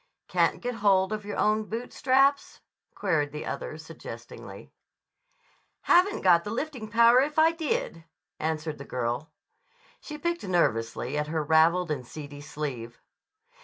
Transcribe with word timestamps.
"Can't 0.27 0.61
get 0.61 0.73
hold 0.81 1.13
of 1.13 1.25
your 1.25 1.37
own 1.37 1.65
boot 1.65 1.93
straps?" 1.93 2.61
queried 2.95 3.31
the 3.31 3.45
other 3.45 3.77
suggestingly. 3.77 4.73
"Haven't 5.81 6.23
got 6.23 6.43
the 6.43 6.49
lifting 6.49 6.87
power 6.89 7.21
if 7.21 7.37
I 7.37 7.51
did," 7.51 8.05
answered 8.39 8.79
the 8.79 8.83
girl. 8.83 9.31
She 9.99 10.17
picked 10.17 10.43
nervously 10.43 11.19
at 11.19 11.27
her 11.27 11.43
raveled 11.43 11.91
and 11.91 12.03
seedy 12.03 12.41
sleeve. 12.41 12.99